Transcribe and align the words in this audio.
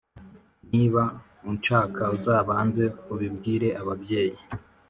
Niba 0.71 1.03
unshaka 1.49 2.03
uzabanze 2.17 2.85
ubibwire 3.13 3.67
ababyeyi 3.81 4.37